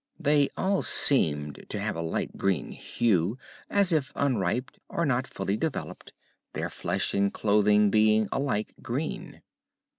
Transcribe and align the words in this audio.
They 0.19 0.49
all 0.57 0.81
seemed 0.81 1.63
to 1.69 1.79
have 1.79 1.95
a 1.95 2.01
light 2.01 2.35
green 2.35 2.71
hue, 2.71 3.37
as 3.69 3.91
if 3.91 4.11
unripe 4.15 4.71
or 4.89 5.05
not 5.05 5.27
fully 5.27 5.57
developed, 5.57 6.11
their 6.53 6.71
flesh 6.71 7.13
and 7.13 7.31
clothing 7.31 7.91
being 7.91 8.27
alike 8.31 8.73
green. 8.81 9.43